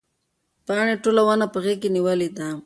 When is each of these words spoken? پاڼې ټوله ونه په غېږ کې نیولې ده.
پاڼې 0.65 0.95
ټوله 1.03 1.21
ونه 1.27 1.45
په 1.53 1.57
غېږ 1.63 1.77
کې 1.81 1.89
نیولې 1.95 2.29
ده. 2.37 2.47